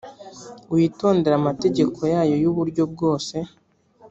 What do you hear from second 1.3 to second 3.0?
amategeko yayo y’uburyo